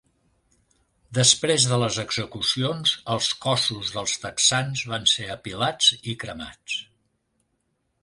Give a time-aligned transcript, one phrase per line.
[1.17, 6.85] Després de les execucions, els cossos dels texans van ser apilats i cremats.